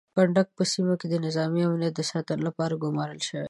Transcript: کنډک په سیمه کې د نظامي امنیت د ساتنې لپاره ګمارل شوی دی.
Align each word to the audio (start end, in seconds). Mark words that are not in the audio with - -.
کنډک 0.15 0.47
په 0.57 0.63
سیمه 0.73 0.93
کې 0.99 1.07
د 1.09 1.15
نظامي 1.25 1.61
امنیت 1.65 1.93
د 1.95 2.01
ساتنې 2.11 2.43
لپاره 2.47 2.79
ګمارل 2.83 3.19
شوی 3.27 3.37
دی. 3.37 3.39